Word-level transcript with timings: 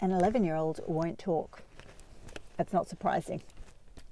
an 0.00 0.12
11 0.12 0.44
year 0.44 0.56
old 0.56 0.80
won't 0.86 1.18
talk. 1.18 1.62
That's 2.56 2.72
not 2.72 2.88
surprising. 2.88 3.42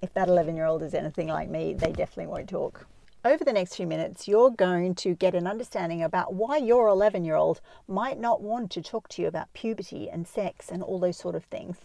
If 0.03 0.13
that 0.15 0.29
11 0.29 0.57
year 0.57 0.67
old 0.67 0.83
is 0.83 0.95
anything 0.95 1.29
like 1.29 1.49
me, 1.49 1.75
they 1.75 1.93
definitely 1.93 2.27
won't 2.27 2.49
talk. 2.49 2.87
Over 3.25 3.45
the 3.45 3.53
next 3.53 3.75
few 3.75 3.87
minutes, 3.87 4.29
you're 4.29 4.51
going 4.51 4.95
to 4.97 5.15
get 5.15 5.35
an 5.35 5.47
understanding 5.49 6.03
about 6.03 6.35
why 6.35 6.59
your 6.59 6.89
11 6.89 7.25
year 7.25 7.35
old 7.35 7.61
might 7.89 8.21
not 8.21 8.41
want 8.41 8.71
to 8.73 8.83
talk 8.83 9.09
to 9.11 9.23
you 9.23 9.29
about 9.29 9.53
puberty 9.53 10.09
and 10.09 10.29
sex 10.29 10.71
and 10.71 10.83
all 10.83 11.01
those 11.01 11.17
sort 11.17 11.35
of 11.35 11.45
things. 11.45 11.77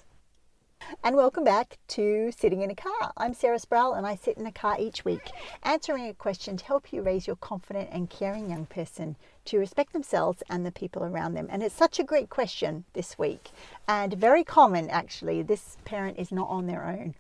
And 1.04 1.16
welcome 1.16 1.46
back 1.46 1.78
to 1.90 2.32
Sitting 2.38 2.62
in 2.62 2.70
a 2.70 2.76
Car. 2.76 3.14
I'm 3.16 3.34
Sarah 3.34 3.60
Sproul 3.60 3.94
and 3.94 4.06
I 4.06 4.16
sit 4.16 4.38
in 4.38 4.46
a 4.46 4.52
car 4.52 4.76
each 4.78 5.06
week 5.06 5.32
answering 5.64 6.08
a 6.08 6.14
question 6.14 6.58
to 6.58 6.66
help 6.66 6.92
you 6.92 7.02
raise 7.02 7.26
your 7.26 7.38
confident 7.38 7.90
and 7.94 8.10
caring 8.10 8.50
young 8.50 8.66
person 8.66 9.16
to 9.46 9.58
respect 9.58 9.94
themselves 9.94 10.44
and 10.50 10.66
the 10.66 10.72
people 10.72 11.04
around 11.04 11.34
them. 11.34 11.48
And 11.50 11.64
it's 11.64 11.74
such 11.74 11.98
a 11.98 12.04
great 12.04 12.30
question 12.30 12.84
this 12.94 13.18
week 13.18 13.52
and 13.88 14.14
very 14.14 14.44
common 14.44 14.90
actually. 14.90 15.42
This 15.42 15.78
parent 15.86 16.20
is 16.20 16.32
not 16.32 16.50
on 16.50 16.68
their 16.68 16.86
own. 16.86 17.16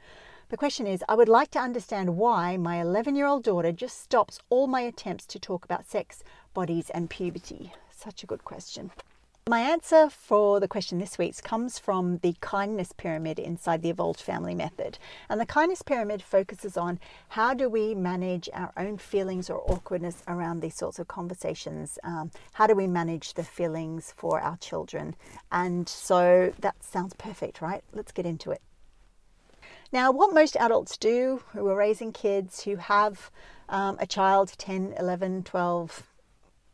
The 0.49 0.57
question 0.57 0.85
is 0.85 1.03
I 1.07 1.15
would 1.15 1.29
like 1.29 1.51
to 1.51 1.59
understand 1.59 2.17
why 2.17 2.57
my 2.57 2.81
11 2.81 3.15
year 3.15 3.25
old 3.25 3.43
daughter 3.43 3.71
just 3.71 4.01
stops 4.01 4.39
all 4.49 4.67
my 4.67 4.81
attempts 4.81 5.25
to 5.27 5.39
talk 5.39 5.63
about 5.63 5.87
sex, 5.87 6.25
bodies, 6.53 6.89
and 6.89 7.09
puberty. 7.09 7.71
Such 7.89 8.21
a 8.21 8.27
good 8.27 8.43
question. 8.43 8.91
My 9.51 9.59
answer 9.59 10.09
for 10.09 10.61
the 10.61 10.67
question 10.69 10.97
this 10.99 11.17
week 11.17 11.43
comes 11.43 11.77
from 11.77 12.19
the 12.19 12.35
kindness 12.39 12.93
pyramid 12.93 13.37
inside 13.37 13.81
the 13.81 13.89
Evolved 13.89 14.21
Family 14.21 14.55
Method. 14.55 14.97
And 15.27 15.41
the 15.41 15.45
kindness 15.45 15.81
pyramid 15.81 16.23
focuses 16.23 16.77
on 16.77 17.01
how 17.27 17.53
do 17.53 17.67
we 17.67 17.93
manage 17.93 18.47
our 18.53 18.71
own 18.77 18.97
feelings 18.97 19.49
or 19.49 19.61
awkwardness 19.69 20.23
around 20.25 20.61
these 20.61 20.75
sorts 20.75 20.99
of 20.99 21.09
conversations? 21.09 21.99
Um, 22.01 22.31
how 22.53 22.65
do 22.65 22.75
we 22.75 22.87
manage 22.87 23.33
the 23.33 23.43
feelings 23.43 24.13
for 24.15 24.39
our 24.39 24.55
children? 24.55 25.17
And 25.51 25.89
so 25.89 26.53
that 26.61 26.81
sounds 26.81 27.13
perfect, 27.15 27.59
right? 27.59 27.83
Let's 27.91 28.13
get 28.13 28.25
into 28.25 28.51
it. 28.51 28.61
Now, 29.91 30.13
what 30.13 30.33
most 30.33 30.55
adults 30.55 30.95
do 30.95 31.43
who 31.51 31.67
are 31.67 31.75
raising 31.75 32.13
kids 32.13 32.63
who 32.63 32.77
have 32.77 33.29
um, 33.67 33.97
a 33.99 34.07
child 34.07 34.53
10, 34.57 34.93
11, 34.97 35.43
12, 35.43 36.07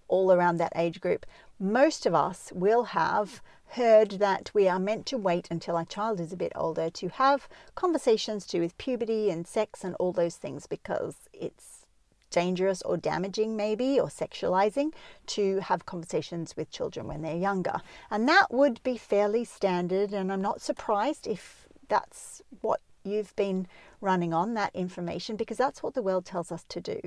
all 0.10 0.32
around 0.32 0.58
that 0.58 0.74
age 0.76 1.02
group, 1.02 1.26
most 1.60 2.06
of 2.06 2.14
us 2.14 2.52
will 2.54 2.84
have 2.84 3.42
heard 3.72 4.12
that 4.12 4.50
we 4.54 4.68
are 4.68 4.80
meant 4.80 5.06
to 5.08 5.18
wait 5.18 5.48
until 5.52 5.76
our 5.76 5.86
child 5.86 6.20
is 6.20 6.32
a 6.32 6.38
bit 6.38 6.52
older 6.56 6.90
to 6.90 7.10
have 7.10 7.50
conversations 7.76 8.46
to 8.46 8.58
do 8.58 8.62
with 8.62 8.78
puberty 8.78 9.30
and 9.30 9.46
sex 9.46 9.84
and 9.84 9.96
all 9.96 10.14
those 10.14 10.36
things 10.36 10.68
because 10.68 11.16
it's 11.34 11.86
dangerous 12.30 12.82
or 12.84 12.98
damaging 12.98 13.56
maybe 13.56 14.00
or 14.00 14.08
sexualizing 14.08 14.94
to 15.26 15.60
have 15.62 15.86
conversations 15.86 16.56
with 16.56 16.70
children 16.70 17.08
when 17.08 17.22
they're 17.22 17.36
younger. 17.36 17.82
And 18.12 18.28
that 18.28 18.48
would 18.52 18.82
be 18.84 18.98
fairly 18.98 19.44
standard 19.46 20.12
and 20.14 20.32
i'm 20.32 20.42
not 20.42 20.62
surprised 20.62 21.28
if 21.28 21.68
that's 21.88 22.42
what 22.62 22.82
you've 23.08 23.36
been 23.36 23.68
running 24.02 24.34
on 24.34 24.54
that 24.54 24.76
information 24.76 25.36
because 25.36 25.58
that's 25.58 25.82
what 25.82 25.94
the 25.94 26.02
world 26.02 26.26
tells 26.26 26.52
us 26.52 26.64
to 26.70 26.80
do. 26.80 27.00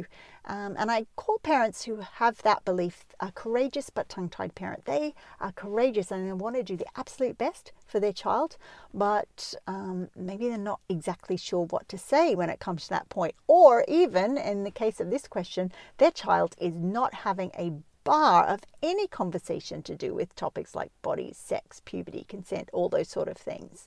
Um, 0.45 0.75
and 0.79 0.91
I 0.91 1.06
call 1.17 1.39
parents 1.39 1.84
who 1.84 1.97
have 1.97 2.43
that 2.43 2.65
belief 2.65 3.05
a 3.20 3.31
courageous 3.33 3.91
but 3.91 4.09
tongue 4.09 4.28
tied 4.28 4.55
parent. 4.55 4.84
They 4.87 5.15
are 5.41 5.53
courageous 5.53 6.11
and 6.11 6.27
they 6.27 6.33
want 6.33 6.56
to 6.56 6.62
do 6.62 6.77
the 6.77 6.87
absolute 6.97 7.39
best 7.39 7.73
for 7.87 8.01
their 8.01 8.12
child, 8.12 8.56
but 8.93 9.55
um, 9.67 10.09
maybe 10.17 10.48
they're 10.48 10.59
not 10.59 10.81
exactly 10.89 11.37
sure 11.37 11.67
what 11.67 11.89
to 11.89 11.98
say 11.98 12.34
when 12.34 12.51
it 12.51 12.61
comes 12.61 12.84
to 12.84 12.91
that 12.91 13.09
point. 13.09 13.34
Or 13.47 13.84
even 13.87 14.37
in 14.37 14.65
the 14.65 14.71
case 14.71 15.01
of 15.01 15.11
this 15.11 15.28
question, 15.28 15.73
their 15.98 16.11
child 16.11 16.56
is 16.59 16.75
not 16.75 17.15
having 17.15 17.51
a 17.56 17.73
bar 18.03 18.45
of 18.45 18.61
any 18.83 19.06
conversation 19.06 19.83
to 19.83 19.95
do 19.95 20.15
with 20.15 20.34
topics 20.34 20.75
like 20.75 20.91
bodies, 21.03 21.37
sex, 21.37 21.83
puberty, 21.84 22.25
consent, 22.28 22.69
all 22.73 22.89
those 22.89 23.09
sort 23.09 23.28
of 23.28 23.37
things. 23.37 23.87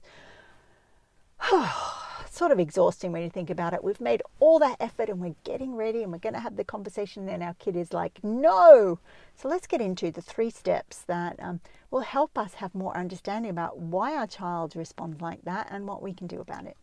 sort 2.34 2.52
of 2.52 2.60
exhausting 2.60 3.12
when 3.12 3.22
you 3.22 3.30
think 3.30 3.50
about 3.50 3.74
it. 3.74 3.84
We've 3.84 4.02
made 4.02 4.24
all 4.40 4.60
that 4.60 4.78
effort 4.80 5.10
and 5.10 5.20
we're 5.20 5.36
getting 5.44 5.76
ready 5.76 6.04
and 6.04 6.12
we're 6.12 6.18
going 6.18 6.34
to 6.34 6.40
have 6.40 6.56
the 6.56 6.64
conversation, 6.64 7.30
and 7.30 7.44
our 7.44 7.54
kid 7.56 7.76
is 7.76 7.94
like, 7.94 8.24
no. 8.24 9.00
So 9.36 9.48
let's 9.48 9.68
get 9.68 9.82
into 9.82 10.12
the 10.12 10.22
three 10.22 10.50
steps 10.50 11.00
that 11.08 11.40
um, 11.40 11.62
will 11.92 12.02
help 12.02 12.38
us 12.38 12.56
have 12.56 12.74
more 12.74 12.98
understanding 12.98 13.52
about 13.52 13.78
why 13.78 14.16
our 14.16 14.28
child 14.28 14.76
responds 14.76 15.22
like 15.22 15.44
that 15.44 15.68
and 15.70 15.88
what 15.88 16.02
we 16.02 16.14
can 16.14 16.28
do 16.28 16.40
about 16.40 16.66
it. 16.66 16.78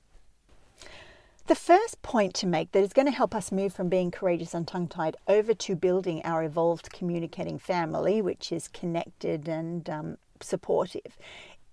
The 1.46 1.54
first 1.56 2.00
point 2.02 2.34
to 2.34 2.46
make 2.46 2.70
that 2.70 2.84
is 2.84 2.92
going 2.92 3.06
to 3.06 3.12
help 3.12 3.34
us 3.34 3.50
move 3.50 3.72
from 3.72 3.88
being 3.88 4.12
courageous 4.12 4.54
and 4.54 4.68
tongue 4.68 4.86
tied 4.86 5.16
over 5.26 5.52
to 5.52 5.74
building 5.74 6.22
our 6.24 6.44
evolved 6.44 6.92
communicating 6.92 7.58
family, 7.58 8.22
which 8.22 8.52
is 8.52 8.68
connected 8.68 9.48
and 9.48 9.90
um, 9.90 10.18
supportive, 10.40 11.18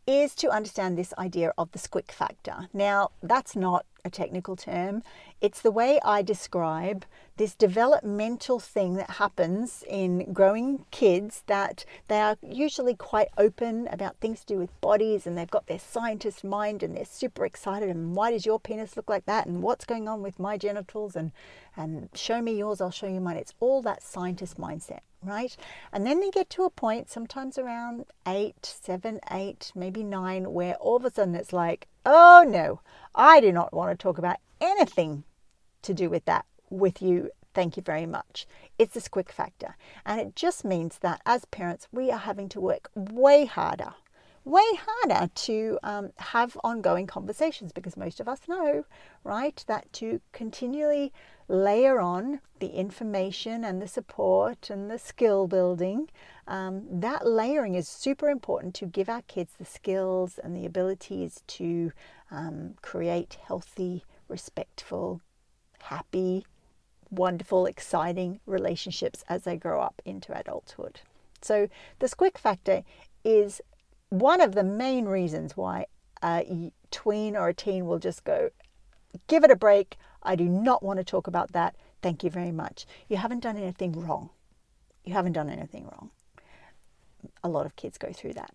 is 0.08 0.34
to 0.36 0.50
understand 0.50 0.98
this 0.98 1.14
idea 1.18 1.54
of 1.58 1.72
the 1.74 1.80
squick 1.80 2.12
factor. 2.12 2.70
Now, 2.74 3.12
that's 3.22 3.56
not 3.56 3.86
a 4.06 4.10
technical 4.10 4.56
term. 4.56 5.04
It's 5.42 5.62
the 5.62 5.72
way 5.72 6.00
I 6.04 6.22
describe 6.22 7.06
this 7.36 7.54
developmental 7.54 8.60
thing 8.60 8.96
that 8.96 9.12
happens 9.12 9.84
in 9.88 10.34
growing 10.34 10.86
kids 10.90 11.44
that 11.48 11.86
they 12.08 12.20
are 12.20 12.38
usually 12.42 12.96
quite 12.96 13.28
open 13.38 13.88
about 13.92 14.16
things 14.18 14.40
to 14.40 14.54
do 14.54 14.58
with 14.58 14.82
bodies 14.82 15.28
and 15.28 15.38
they've 15.38 15.52
got 15.52 15.68
their 15.68 15.78
scientist 15.78 16.44
mind 16.44 16.82
and 16.82 16.96
they're 16.96 17.06
super 17.06 17.46
excited 17.46 17.90
and 17.90 18.16
why 18.16 18.32
does 18.32 18.46
your 18.46 18.60
penis 18.60 18.96
look 18.96 19.10
like 19.10 19.26
that 19.26 19.46
and 19.46 19.62
what's 19.62 19.86
going 19.86 20.08
on 20.08 20.24
with 20.24 20.40
my 20.40 20.58
genitals 20.58 21.16
and 21.16 21.32
and 21.80 22.10
show 22.16 22.42
me 22.42 22.58
yours, 22.58 22.82
I'll 22.82 22.90
show 22.90 23.08
you 23.08 23.20
mine. 23.20 23.38
It's 23.38 23.54
all 23.60 23.84
that 23.84 24.02
scientist 24.02 24.58
mindset, 24.58 25.02
right? 25.28 25.56
And 25.92 26.06
then 26.06 26.20
they 26.20 26.32
get 26.32 26.50
to 26.52 26.64
a 26.64 26.70
point, 26.70 27.10
sometimes 27.10 27.58
around 27.58 28.06
eight, 28.26 28.66
seven, 28.66 29.20
eight, 29.32 29.72
maybe 29.76 30.04
nine, 30.04 30.54
where 30.54 30.76
all 30.76 30.96
of 30.98 31.06
a 31.06 31.12
sudden 31.12 31.36
it's 31.36 31.54
like, 31.54 31.88
oh 32.06 32.46
no, 32.48 32.82
I 33.14 33.40
do 33.42 33.52
not 33.52 33.74
want 33.74 33.92
to 33.92 34.02
talk 34.02 34.18
about 34.18 34.38
anything 34.60 35.24
to 35.84 35.94
do 35.94 36.10
with 36.10 36.26
that 36.26 36.46
with 36.70 37.02
you. 37.02 37.32
Thank 37.54 37.76
you 37.76 37.84
very 37.84 38.06
much. 38.06 38.46
It's 38.78 38.94
this 38.94 39.08
squick 39.08 39.32
factor. 39.32 39.76
And 40.06 40.22
it 40.22 40.36
just 40.36 40.64
means 40.64 41.00
that 41.00 41.22
as 41.26 41.46
parents, 41.46 41.88
we 41.92 42.12
are 42.12 42.20
having 42.20 42.50
to 42.50 42.62
work 42.62 42.90
way 42.96 43.46
harder, 43.46 43.96
way 44.48 44.64
harder 44.80 45.30
to 45.34 45.78
um, 45.84 46.12
have 46.18 46.58
ongoing 46.64 47.06
conversations 47.06 47.72
because 47.74 47.98
most 47.98 48.20
of 48.20 48.28
us 48.28 48.40
know, 48.48 48.86
right, 49.24 49.64
that 49.68 49.92
to 49.94 50.22
continually 50.32 51.12
layer 51.50 52.00
on 52.00 52.40
the 52.60 52.70
information 52.70 53.64
and 53.64 53.82
the 53.82 53.88
support 53.88 54.70
and 54.70 54.90
the 54.90 54.98
skill 54.98 55.48
building, 55.48 56.10
um, 56.48 56.86
that 56.90 57.28
layering 57.28 57.76
is 57.76 57.88
super 57.88 58.30
important 58.30 58.74
to 58.74 58.86
give 58.86 59.10
our 59.10 59.22
kids 59.24 59.54
the 59.58 59.66
skills 59.66 60.40
and 60.42 60.56
the 60.56 60.66
abilities 60.66 61.44
to 61.48 61.92
um, 62.32 62.76
create 62.82 63.38
healthy, 63.46 64.06
respectful, 64.30 65.22
happy, 65.84 66.46
wonderful, 67.10 67.66
exciting 67.66 68.40
relationships 68.46 69.24
as 69.28 69.44
they 69.44 69.58
grow 69.58 69.82
up 69.82 70.02
into 70.06 70.38
adulthood. 70.38 71.02
So, 71.42 71.68
the 72.00 72.08
squick 72.08 72.38
factor 72.38 72.84
is 73.24 73.62
one 74.10 74.42
of 74.42 74.56
the 74.56 74.64
main 74.64 75.06
reasons 75.06 75.58
why 75.58 75.86
a 76.24 76.72
tween 76.92 77.36
or 77.36 77.50
a 77.50 77.54
teen 77.54 77.86
will 77.86 78.00
just 78.00 78.24
go, 78.24 78.50
give 79.28 79.44
it 79.44 79.52
a 79.52 79.56
break. 79.56 79.98
I 80.24 80.36
do 80.36 80.46
not 80.46 80.84
want 80.84 80.98
to 80.98 81.04
talk 81.04 81.28
about 81.28 81.52
that. 81.54 81.76
Thank 82.02 82.24
you 82.24 82.30
very 82.30 82.52
much. 82.52 82.86
You 83.08 83.18
haven't 83.18 83.42
done 83.42 83.58
anything 83.58 83.92
wrong. 83.94 84.30
You 85.04 85.14
haven't 85.14 85.34
done 85.34 85.50
anything 85.50 85.86
wrong. 85.86 86.12
A 87.44 87.50
lot 87.50 87.66
of 87.66 87.76
kids 87.76 87.98
go 87.98 88.12
through 88.12 88.34
that. 88.34 88.54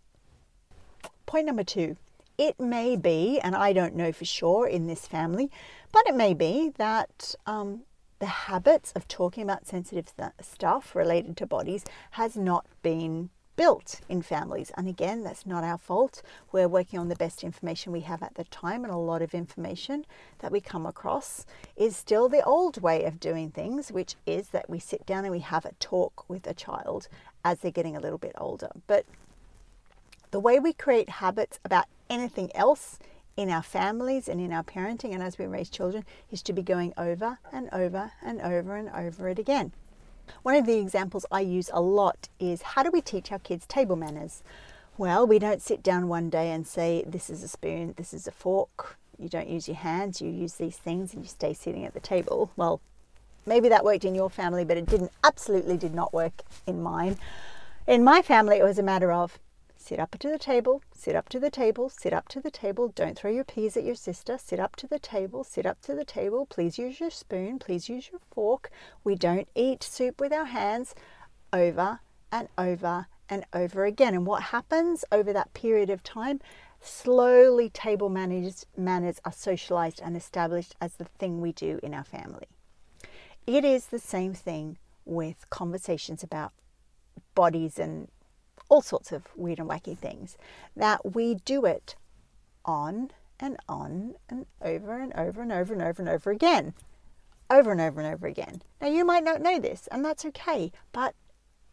Point 1.27 1.47
number 1.47 1.65
two 1.65 1.97
it 2.39 2.59
may 2.59 2.97
be, 2.97 3.39
and 3.41 3.55
I 3.55 3.73
don't 3.73 3.95
know 3.95 4.11
for 4.11 4.25
sure 4.25 4.67
in 4.67 4.87
this 4.87 5.07
family, 5.07 5.51
but 5.93 6.03
it 6.07 6.15
may 6.15 6.35
be 6.35 6.73
that 6.77 7.35
um, 7.47 7.83
the 8.19 8.27
habits 8.27 8.91
of 8.93 9.07
talking 9.07 9.43
about 9.43 9.67
sensitive 9.67 10.17
th- 10.17 10.31
stuff 10.41 10.97
related 10.97 11.37
to 11.37 11.47
bodies 11.47 11.85
has 12.13 12.37
not 12.37 12.67
been 12.83 13.31
built 13.63 14.01
in 14.09 14.21
families. 14.21 14.73
And 14.77 14.89
again, 14.89 15.23
that's 15.23 15.47
not 15.47 15.63
our 15.63 15.79
fault. 15.79 16.21
We're 16.51 16.67
working 16.67 16.99
on 16.99 17.07
the 17.07 17.15
best 17.15 17.45
information 17.45 17.93
we 17.93 18.01
have 18.01 18.21
at 18.21 18.35
the 18.35 18.43
time, 18.43 18.83
and 18.83 18.93
a 18.93 18.97
lot 18.97 19.23
of 19.23 19.35
information 19.35 20.05
that 20.41 20.51
we 20.51 20.61
come 20.61 20.85
across 20.85 21.47
is 21.77 21.95
still 21.95 22.29
the 22.29 22.43
old 22.43 22.83
way 22.83 23.05
of 23.05 23.21
doing 23.21 23.53
things, 23.53 23.93
which 23.93 24.17
is 24.27 24.49
that 24.49 24.69
we 24.69 24.81
sit 24.81 25.07
down 25.07 25.25
and 25.25 25.31
we 25.31 25.39
have 25.39 25.65
a 25.65 25.75
talk 25.79 26.29
with 26.29 26.45
a 26.49 26.55
child 26.55 27.07
as 27.45 27.61
they're 27.61 27.71
getting 27.71 27.95
a 27.95 28.01
little 28.01 28.19
bit 28.19 28.35
older. 28.37 28.71
But 28.89 29.07
the 30.33 30.41
way 30.41 30.59
we 30.59 30.73
create 30.73 31.09
habits 31.09 31.61
about 31.65 31.85
anything 32.11 32.51
else 32.57 32.99
in 33.37 33.49
our 33.49 33.63
families 33.63 34.29
and 34.29 34.41
in 34.41 34.53
our 34.53 34.65
parenting 34.65 35.15
and 35.15 35.23
as 35.23 35.39
we 35.39 35.47
raise 35.47 35.71
children 35.71 36.05
is 36.33 36.43
to 36.43 36.53
be 36.53 36.63
going 36.63 36.95
over 36.99 37.39
and 37.53 37.69
over 37.73 38.11
and 38.25 38.41
over 38.41 38.75
and 38.75 38.89
over 38.89 39.29
it 39.29 39.39
again. 39.39 39.71
One 40.43 40.55
of 40.55 40.67
the 40.67 40.79
examples 40.79 41.27
I 41.31 41.41
use 41.41 41.71
a 41.73 41.81
lot 41.81 42.29
is 42.39 42.63
how 42.63 42.83
do 42.83 42.91
we 42.91 43.01
teach 43.01 43.31
our 43.33 43.39
kids 43.39 43.67
table 43.67 43.97
manners? 43.97 44.43
Well, 44.99 45.27
we 45.27 45.39
don't 45.39 45.63
sit 45.63 45.83
down 45.83 46.09
one 46.09 46.31
day 46.31 46.51
and 46.51 46.67
say, 46.67 47.05
This 47.07 47.31
is 47.31 47.43
a 47.43 47.49
spoon, 47.49 47.95
this 47.97 48.13
is 48.13 48.27
a 48.27 48.33
fork. 48.33 48.99
You 49.19 49.29
don't 49.29 49.49
use 49.49 49.69
your 49.69 49.77
hands, 49.77 50.21
you 50.21 50.31
use 50.31 50.55
these 50.55 50.77
things 50.77 51.15
and 51.15 51.23
you 51.23 51.29
stay 51.29 51.55
sitting 51.55 51.85
at 51.85 51.95
the 51.95 52.01
table. 52.01 52.51
Well, 52.57 52.81
maybe 53.47 53.69
that 53.69 53.85
worked 53.85 54.05
in 54.05 54.15
your 54.15 54.31
family, 54.31 54.65
but 54.65 54.77
it 54.77 54.87
didn't, 54.87 55.13
absolutely 55.25 55.77
did 55.77 55.95
not 55.95 56.13
work 56.13 56.43
in 56.67 56.83
mine. 56.83 57.19
In 57.87 58.05
my 58.05 58.23
family, 58.23 58.59
it 58.59 58.65
was 58.65 58.79
a 58.79 58.83
matter 58.83 59.13
of 59.13 59.39
Sit 59.93 60.01
up 60.01 60.19
to 60.21 60.31
the 60.31 60.39
table, 60.39 60.83
sit 60.95 61.15
up 61.15 61.29
to 61.29 61.39
the 61.39 61.51
table, 61.51 61.91
sit 61.91 62.15
up 62.15 62.27
to 62.29 62.41
the 62.41 62.51
table. 62.51 62.89
Don't 62.89 63.15
throw 63.15 63.31
your 63.31 63.45
peas 63.45 63.77
at 63.77 63.85
your 63.85 63.95
sister. 63.95 64.39
Sit 64.39 64.59
up 64.59 64.75
to 64.77 64.87
the 64.87 64.99
table, 64.99 65.45
sit 65.45 65.67
up 65.67 65.83
to 65.83 65.95
the 65.95 66.03
table. 66.03 66.47
Please 66.47 66.79
use 66.79 66.99
your 66.99 67.11
spoon, 67.11 67.59
please 67.59 67.91
use 67.91 68.09
your 68.11 68.23
fork. 68.35 68.71
We 69.05 69.17
don't 69.17 69.49
eat 69.55 69.83
soup 69.83 70.19
with 70.19 70.33
our 70.33 70.47
hands 70.47 70.95
over 71.53 72.01
and 72.33 72.49
over 72.57 73.09
and 73.29 73.45
over 73.53 73.85
again. 73.85 74.15
And 74.15 74.25
what 74.25 74.45
happens 74.45 75.05
over 75.13 75.31
that 75.35 75.53
period 75.53 75.91
of 75.91 76.03
time? 76.03 76.41
Slowly, 76.81 77.69
table 77.69 78.09
manners, 78.09 78.65
manners 78.75 79.21
are 79.27 79.31
socialized 79.33 80.01
and 80.03 80.17
established 80.17 80.75
as 80.81 80.95
the 80.95 81.05
thing 81.05 81.43
we 81.43 81.53
do 81.53 81.79
in 81.83 81.93
our 81.93 82.05
family. 82.05 82.49
It 83.47 83.63
is 83.63 83.89
the 83.89 83.99
same 83.99 84.33
thing 84.33 84.79
with 85.05 85.51
conversations 85.51 86.23
about 86.23 86.55
bodies 87.35 87.79
and 87.79 88.09
all 88.73 88.81
sorts 88.81 89.13
of 89.13 89.25
weird 89.37 89.59
and 89.59 89.69
wacky 89.69 89.97
things, 89.97 90.39
that 90.75 91.15
we 91.15 91.35
do 91.35 91.67
it 91.67 91.95
on 92.65 93.11
and 93.39 93.59
on 93.69 94.15
and 94.31 94.47
over 94.63 94.99
and 94.99 95.13
over 95.13 95.43
and 95.43 95.53
over 95.53 95.75
and 95.75 95.83
over 95.83 96.01
and 96.01 96.09
over 96.09 96.31
again. 96.31 96.73
Over 97.51 97.73
and 97.73 97.83
over 97.83 98.01
and 98.01 98.15
over 98.15 98.27
again. 98.27 98.63
Now, 98.81 98.87
you 98.89 99.05
might 99.05 99.25
not 99.25 99.43
know 99.43 99.59
this, 99.59 99.91
and 99.93 100.03
that's 100.03 100.25
okay, 100.25 100.73
but 100.91 101.15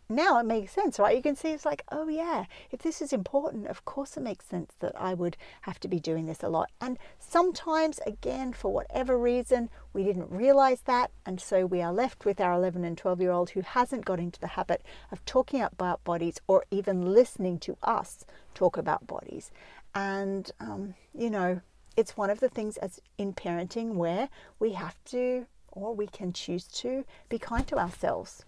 now 0.10 0.40
it 0.40 0.46
makes 0.46 0.72
sense, 0.72 0.98
right? 0.98 1.16
You 1.16 1.22
can 1.22 1.36
see 1.36 1.50
it's 1.50 1.66
like, 1.66 1.84
oh 1.92 2.08
yeah, 2.08 2.46
if 2.72 2.82
this 2.82 3.00
is 3.00 3.14
important, 3.14 3.68
of 3.68 3.86
course 3.86 4.18
it 4.18 4.24
makes 4.24 4.46
sense 4.46 4.74
that 4.80 5.00
I 5.00 5.14
would 5.14 5.38
have 5.62 5.80
to 5.82 5.88
be 5.88 6.00
doing 6.00 6.26
this 6.26 6.42
a 6.42 6.50
lot. 6.50 6.72
And 6.82 6.98
sometimes, 7.20 8.00
again, 8.08 8.52
for 8.52 8.74
whatever 8.74 9.20
reason, 9.20 9.70
we 9.94 10.04
didn't 10.04 10.32
realize 10.32 10.82
that. 10.82 11.12
And 11.28 11.40
so 11.40 11.68
we 11.68 11.84
are 11.84 11.94
left 11.94 12.26
with 12.26 12.42
our 12.42 12.54
11 12.54 12.84
and 12.84 12.98
12 12.98 13.22
year 13.22 13.32
old 13.32 13.52
who 13.52 13.62
hasn't 13.62 14.06
got 14.06 14.20
into 14.20 14.40
the 14.40 14.48
habit 14.48 14.82
of 15.12 15.24
talking 15.26 15.62
about 15.62 16.04
bodies 16.04 16.42
or 16.48 16.66
even 16.72 17.14
listening 17.14 17.60
to 17.60 17.78
us 17.84 18.26
talk 18.56 18.78
about 18.78 19.06
bodies. 19.06 19.52
And, 19.94 20.50
um, 20.60 20.96
you 21.14 21.30
know, 21.30 21.62
it's 21.96 22.18
one 22.18 22.32
of 22.32 22.40
the 22.40 22.50
things 22.50 22.78
as 22.78 23.00
in 23.20 23.34
parenting 23.34 23.94
where 23.94 24.30
we 24.58 24.72
have 24.74 24.96
to 25.06 25.46
or 25.72 25.94
we 25.94 26.08
can 26.08 26.34
choose 26.34 26.66
to 26.66 27.06
be 27.30 27.38
kind 27.38 27.68
to 27.68 27.78
ourselves 27.78 28.44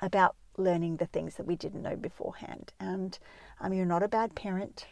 about 0.00 0.36
learning 0.58 0.96
the 0.96 1.06
things 1.06 1.36
that 1.36 1.46
we 1.46 1.56
didn't 1.56 1.82
know 1.82 1.96
beforehand. 1.96 2.72
And 2.78 3.18
um, 3.60 3.72
you're 3.72 3.86
not 3.86 4.02
a 4.02 4.08
bad 4.08 4.34
parent, 4.34 4.86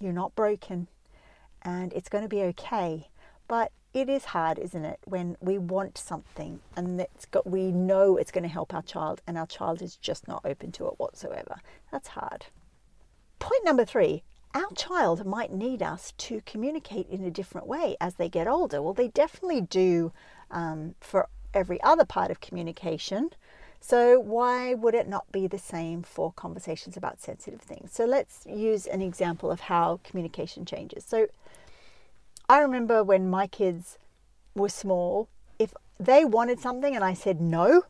you're 0.00 0.12
not 0.12 0.34
broken, 0.34 0.88
and 1.62 1.92
it's 1.92 2.08
going 2.08 2.24
to 2.24 2.28
be 2.28 2.42
okay. 2.42 3.08
But 3.48 3.72
it 3.92 4.08
is 4.08 4.26
hard, 4.26 4.58
isn't 4.58 4.84
it, 4.84 5.00
when 5.04 5.36
we 5.40 5.58
want 5.58 5.98
something 5.98 6.60
and 6.76 7.00
it's 7.00 7.26
got, 7.26 7.46
we 7.46 7.72
know 7.72 8.16
it's 8.16 8.30
going 8.30 8.44
to 8.44 8.48
help 8.48 8.72
our 8.72 8.82
child, 8.82 9.20
and 9.26 9.36
our 9.36 9.46
child 9.46 9.82
is 9.82 9.96
just 9.96 10.28
not 10.28 10.42
open 10.44 10.70
to 10.72 10.86
it 10.86 10.94
whatsoever. 10.98 11.60
That's 11.90 12.08
hard. 12.08 12.46
Point 13.38 13.64
number 13.64 13.84
three 13.84 14.22
our 14.52 14.70
child 14.74 15.24
might 15.24 15.52
need 15.52 15.80
us 15.80 16.12
to 16.18 16.40
communicate 16.44 17.08
in 17.08 17.24
a 17.24 17.30
different 17.30 17.68
way 17.68 17.96
as 18.00 18.16
they 18.16 18.28
get 18.28 18.48
older. 18.48 18.82
Well, 18.82 18.94
they 18.94 19.06
definitely 19.06 19.60
do 19.60 20.12
um, 20.50 20.96
for 21.00 21.28
every 21.54 21.80
other 21.82 22.04
part 22.04 22.30
of 22.30 22.40
communication. 22.40 23.30
So, 23.80 24.20
why 24.20 24.74
would 24.74 24.94
it 24.94 25.08
not 25.08 25.32
be 25.32 25.46
the 25.46 25.58
same 25.58 26.02
for 26.02 26.32
conversations 26.32 26.96
about 26.96 27.20
sensitive 27.20 27.62
things? 27.62 27.92
So, 27.92 28.04
let's 28.04 28.44
use 28.46 28.86
an 28.86 29.00
example 29.00 29.50
of 29.50 29.60
how 29.60 30.00
communication 30.04 30.64
changes. 30.64 31.04
So, 31.04 31.28
I 32.48 32.58
remember 32.60 33.02
when 33.02 33.30
my 33.30 33.46
kids 33.46 33.98
were 34.54 34.68
small, 34.68 35.28
if 35.58 35.72
they 35.98 36.24
wanted 36.24 36.60
something 36.60 36.94
and 36.94 37.04
I 37.04 37.14
said 37.14 37.40
no, 37.40 37.84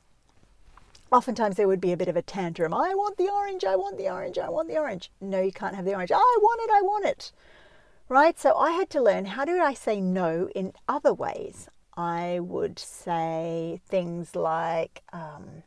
oftentimes 1.11 1.57
there 1.57 1.69
would 1.69 1.81
be 1.81 1.93
a 1.93 1.97
bit 1.97 2.09
of 2.09 2.17
a 2.17 2.23
tantrum. 2.23 2.73
I 2.73 2.95
want 2.95 3.17
the 3.17 3.29
orange, 3.29 3.65
I 3.65 3.77
want 3.77 3.99
the 3.99 4.09
orange, 4.09 4.39
I 4.39 4.49
want 4.49 4.69
the 4.69 4.79
orange. 4.79 5.11
No, 5.21 5.41
you 5.41 5.53
can't 5.53 5.75
have 5.75 5.85
the 5.85 5.95
orange. 5.95 6.13
I 6.13 6.39
want 6.41 6.61
it, 6.63 6.71
I 6.73 6.83
want 6.83 7.07
it. 7.07 7.33
Right? 8.09 8.39
So 8.39 8.57
I 8.57 8.73
had 8.73 8.91
to 8.91 9.03
learn 9.03 9.25
how 9.25 9.45
do 9.45 9.61
I 9.61 9.75
say 9.75 10.01
no 10.01 10.49
in 10.55 10.73
other 10.89 11.13
ways. 11.13 11.69
I 11.97 12.39
would 12.41 12.79
say 12.79 13.81
things 13.89 14.35
like, 14.37 15.03
um, 15.13 15.63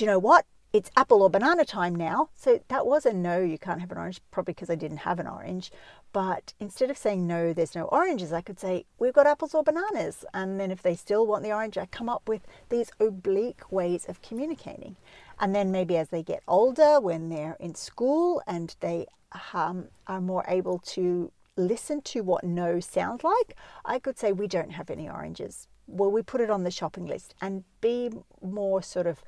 you 0.00 0.06
know 0.06 0.18
what? 0.18 0.46
It's 0.72 0.90
apple 0.96 1.22
or 1.22 1.30
banana 1.30 1.64
time 1.64 1.96
now. 1.96 2.28
So 2.36 2.62
that 2.68 2.86
was 2.86 3.04
a 3.04 3.12
no, 3.12 3.40
you 3.40 3.58
can't 3.58 3.80
have 3.80 3.90
an 3.90 3.98
orange, 3.98 4.20
probably 4.30 4.54
because 4.54 4.70
I 4.70 4.76
didn't 4.76 4.98
have 4.98 5.18
an 5.18 5.26
orange. 5.26 5.72
But 6.12 6.52
instead 6.60 6.90
of 6.90 6.98
saying 6.98 7.26
no, 7.26 7.52
there's 7.52 7.74
no 7.74 7.84
oranges, 7.86 8.32
I 8.32 8.40
could 8.40 8.60
say 8.60 8.84
we've 8.98 9.12
got 9.12 9.26
apples 9.26 9.52
or 9.52 9.64
bananas. 9.64 10.24
And 10.32 10.60
then 10.60 10.70
if 10.70 10.82
they 10.82 10.94
still 10.94 11.26
want 11.26 11.42
the 11.42 11.52
orange, 11.52 11.76
I 11.76 11.86
come 11.86 12.08
up 12.08 12.28
with 12.28 12.46
these 12.68 12.92
oblique 13.00 13.72
ways 13.72 14.06
of 14.08 14.22
communicating. 14.22 14.96
And 15.40 15.54
then 15.54 15.72
maybe 15.72 15.96
as 15.96 16.10
they 16.10 16.22
get 16.22 16.42
older, 16.46 17.00
when 17.00 17.30
they're 17.30 17.56
in 17.58 17.74
school 17.74 18.40
and 18.46 18.76
they 18.78 19.06
um, 19.52 19.88
are 20.06 20.20
more 20.20 20.44
able 20.46 20.78
to 20.78 21.32
listen 21.56 22.00
to 22.02 22.20
what 22.22 22.44
no 22.44 22.78
sounds 22.78 23.24
like, 23.24 23.56
I 23.84 23.98
could 23.98 24.18
say 24.18 24.32
we 24.32 24.46
don't 24.46 24.70
have 24.70 24.90
any 24.90 25.08
oranges. 25.08 25.66
Well, 25.86 26.10
we 26.10 26.22
put 26.22 26.40
it 26.40 26.50
on 26.50 26.62
the 26.62 26.70
shopping 26.70 27.06
list 27.06 27.34
and 27.40 27.64
be 27.80 28.10
more 28.40 28.82
sort 28.82 29.06
of 29.08 29.22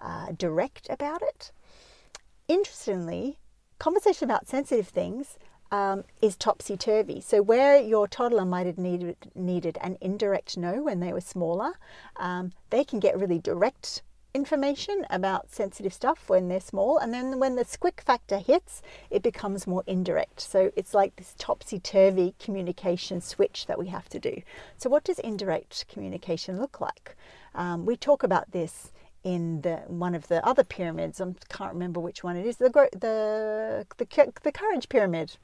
uh, 0.00 0.32
direct 0.36 0.88
about 0.90 1.22
it. 1.22 1.52
Interestingly, 2.48 3.38
conversation 3.78 4.24
about 4.24 4.48
sensitive 4.48 4.88
things 4.88 5.38
um, 5.74 6.04
is 6.22 6.36
topsy 6.36 6.76
turvy. 6.76 7.20
So, 7.20 7.42
where 7.42 7.80
your 7.80 8.06
toddler 8.06 8.44
might 8.44 8.66
have 8.66 8.78
needed, 8.78 9.16
needed 9.34 9.78
an 9.80 9.96
indirect 10.00 10.56
no 10.56 10.82
when 10.82 11.00
they 11.00 11.12
were 11.12 11.20
smaller, 11.20 11.72
um, 12.16 12.52
they 12.70 12.84
can 12.84 13.00
get 13.00 13.18
really 13.18 13.38
direct 13.38 14.02
information 14.34 15.06
about 15.10 15.50
sensitive 15.50 15.92
stuff 15.92 16.28
when 16.28 16.48
they're 16.48 16.60
small. 16.60 16.98
And 16.98 17.14
then 17.14 17.38
when 17.38 17.54
the 17.54 17.64
squick 17.64 18.00
factor 18.00 18.38
hits, 18.38 18.82
it 19.08 19.22
becomes 19.22 19.66
more 19.66 19.84
indirect. 19.86 20.40
So, 20.40 20.70
it's 20.76 20.94
like 20.94 21.16
this 21.16 21.34
topsy 21.38 21.80
turvy 21.80 22.34
communication 22.38 23.20
switch 23.20 23.66
that 23.66 23.78
we 23.78 23.88
have 23.88 24.08
to 24.10 24.20
do. 24.20 24.42
So, 24.76 24.88
what 24.88 25.04
does 25.04 25.18
indirect 25.18 25.88
communication 25.88 26.60
look 26.60 26.80
like? 26.80 27.16
Um, 27.54 27.86
we 27.86 27.96
talk 27.96 28.22
about 28.22 28.52
this 28.52 28.92
in 29.24 29.62
the 29.62 29.76
one 29.86 30.14
of 30.14 30.28
the 30.28 30.46
other 30.46 30.62
pyramids. 30.62 31.20
I 31.20 31.32
can't 31.48 31.72
remember 31.72 31.98
which 31.98 32.22
one 32.22 32.36
it 32.36 32.46
is. 32.46 32.58
The 32.58 32.68
the 32.92 33.86
the, 33.96 34.32
the 34.42 34.52
courage 34.52 34.88
pyramid. 34.88 35.36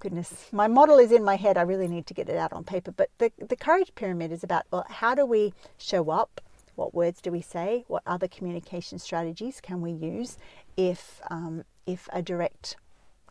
Goodness, 0.00 0.48
my 0.50 0.66
model 0.66 0.98
is 0.98 1.12
in 1.12 1.22
my 1.22 1.36
head. 1.36 1.56
I 1.56 1.62
really 1.62 1.86
need 1.86 2.06
to 2.06 2.14
get 2.14 2.28
it 2.28 2.36
out 2.36 2.52
on 2.52 2.64
paper. 2.64 2.92
But 2.92 3.10
the 3.18 3.32
the 3.38 3.56
courage 3.56 3.92
pyramid 3.94 4.32
is 4.32 4.42
about 4.42 4.64
well, 4.70 4.86
how 4.88 5.14
do 5.14 5.26
we 5.26 5.52
show 5.76 6.10
up? 6.10 6.40
What 6.74 6.94
words 6.94 7.20
do 7.20 7.30
we 7.30 7.42
say? 7.42 7.84
What 7.88 8.02
other 8.06 8.28
communication 8.28 8.98
strategies 8.98 9.60
can 9.60 9.82
we 9.82 9.92
use 9.92 10.38
if 10.76 11.20
um, 11.30 11.64
if 11.86 12.08
a 12.12 12.22
direct 12.22 12.76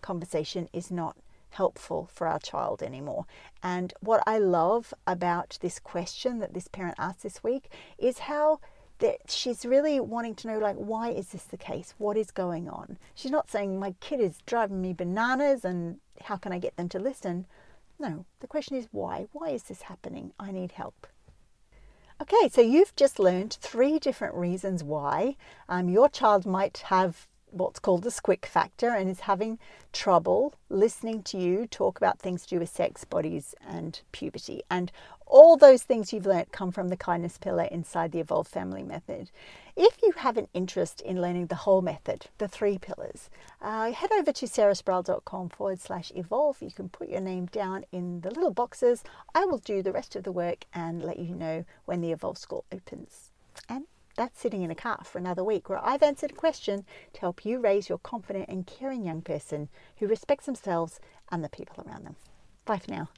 conversation 0.01 0.69
is 0.73 0.91
not 0.91 1.15
helpful 1.51 2.09
for 2.11 2.27
our 2.27 2.39
child 2.39 2.81
anymore. 2.81 3.25
And 3.61 3.93
what 3.99 4.23
I 4.25 4.37
love 4.37 4.93
about 5.05 5.57
this 5.61 5.79
question 5.79 6.39
that 6.39 6.53
this 6.53 6.67
parent 6.67 6.95
asked 6.97 7.23
this 7.23 7.43
week 7.43 7.69
is 7.97 8.19
how 8.19 8.59
that 9.01 9.29
she's 9.29 9.65
really 9.65 9.99
wanting 9.99 10.35
to 10.35 10.47
know 10.47 10.59
like 10.59 10.77
why 10.77 11.09
is 11.09 11.29
this 11.29 11.43
the 11.43 11.57
case? 11.57 11.93
What 11.97 12.17
is 12.17 12.31
going 12.31 12.69
on? 12.69 12.97
She's 13.13 13.31
not 13.31 13.49
saying 13.49 13.77
my 13.77 13.95
kid 13.99 14.19
is 14.19 14.37
driving 14.45 14.81
me 14.81 14.93
bananas 14.93 15.65
and 15.65 15.97
how 16.23 16.37
can 16.37 16.51
i 16.53 16.59
get 16.59 16.77
them 16.77 16.87
to 16.89 16.99
listen? 16.99 17.45
No. 17.99 18.25
The 18.39 18.47
question 18.47 18.77
is 18.77 18.87
why? 18.91 19.27
Why 19.33 19.49
is 19.49 19.63
this 19.63 19.83
happening? 19.83 20.31
I 20.39 20.51
need 20.51 20.71
help. 20.73 21.07
Okay 22.21 22.49
so 22.49 22.61
you've 22.61 22.95
just 22.95 23.19
learned 23.19 23.57
three 23.59 23.99
different 23.99 24.35
reasons 24.35 24.83
why 24.83 25.35
um, 25.67 25.89
your 25.89 26.07
child 26.07 26.45
might 26.45 26.77
have 26.85 27.27
what's 27.51 27.79
called 27.79 28.03
the 28.03 28.09
squick 28.09 28.45
factor 28.45 28.89
and 28.89 29.09
is 29.09 29.21
having 29.21 29.59
trouble 29.93 30.53
listening 30.69 31.21
to 31.23 31.37
you 31.37 31.67
talk 31.67 31.97
about 31.97 32.19
things 32.19 32.43
to 32.43 32.55
do 32.55 32.59
with 32.59 32.69
sex, 32.69 33.03
bodies, 33.03 33.53
and 33.67 34.01
puberty. 34.11 34.63
And 34.69 34.91
all 35.25 35.55
those 35.55 35.83
things 35.83 36.11
you've 36.11 36.25
learnt 36.25 36.51
come 36.51 36.71
from 36.71 36.89
the 36.89 36.97
kindness 36.97 37.37
pillar 37.37 37.63
inside 37.63 38.11
the 38.11 38.19
Evolve 38.19 38.47
Family 38.47 38.83
Method. 38.83 39.31
If 39.77 40.01
you 40.01 40.11
have 40.17 40.37
an 40.37 40.49
interest 40.53 41.01
in 41.01 41.21
learning 41.21 41.47
the 41.47 41.55
whole 41.55 41.81
method, 41.81 42.27
the 42.37 42.47
three 42.47 42.77
pillars, 42.77 43.29
uh, 43.61 43.91
head 43.91 44.11
over 44.11 44.33
to 44.33 44.45
sarahsproul.com 44.45 45.49
forward 45.49 45.79
slash 45.79 46.11
evolve. 46.15 46.61
You 46.61 46.71
can 46.71 46.89
put 46.89 47.09
your 47.09 47.21
name 47.21 47.45
down 47.45 47.85
in 47.91 48.21
the 48.21 48.29
little 48.29 48.51
boxes. 48.51 49.03
I 49.33 49.45
will 49.45 49.59
do 49.59 49.81
the 49.81 49.93
rest 49.93 50.15
of 50.15 50.23
the 50.23 50.31
work 50.31 50.65
and 50.73 51.01
let 51.01 51.19
you 51.19 51.33
know 51.33 51.63
when 51.85 52.01
the 52.01 52.11
Evolve 52.11 52.37
School 52.37 52.65
opens. 52.71 53.30
That's 54.21 54.39
sitting 54.39 54.61
in 54.61 54.69
a 54.69 54.75
car 54.75 54.99
for 55.03 55.17
another 55.17 55.43
week 55.43 55.67
where 55.67 55.83
I've 55.83 56.03
answered 56.03 56.29
a 56.29 56.35
question 56.35 56.85
to 57.13 57.21
help 57.21 57.43
you 57.43 57.57
raise 57.57 57.89
your 57.89 57.97
confident 57.97 58.49
and 58.49 58.67
caring 58.67 59.03
young 59.03 59.23
person 59.23 59.67
who 59.97 60.05
respects 60.05 60.45
themselves 60.45 60.99
and 61.31 61.43
the 61.43 61.49
people 61.49 61.83
around 61.83 62.05
them. 62.05 62.15
Bye 62.63 62.77
for 62.77 62.91
now. 62.91 63.09